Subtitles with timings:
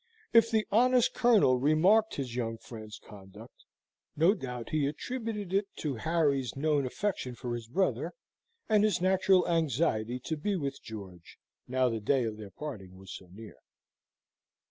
[0.33, 3.65] If the honest Colonel remarked his young friend's conduct,
[4.15, 8.13] no doubt he attributed it to Harry's known affection for his brother,
[8.67, 11.37] and his natural anxiety to be with George
[11.67, 13.57] now the day of their parting was so near.